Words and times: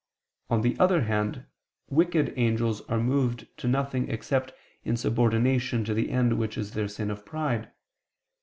On 0.49 0.61
the 0.63 0.75
other 0.79 1.01
hand, 1.03 1.45
wicked 1.87 2.33
angels 2.35 2.81
are 2.89 2.97
moved 2.99 3.45
to 3.57 3.67
nothing 3.67 4.09
except 4.09 4.51
in 4.83 4.97
subordination 4.97 5.85
to 5.85 5.93
the 5.93 6.09
end 6.09 6.39
which 6.39 6.57
is 6.57 6.71
their 6.71 6.87
sin 6.87 7.11
of 7.11 7.23
pride. 7.23 7.69